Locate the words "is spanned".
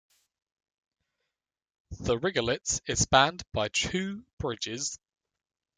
2.87-3.43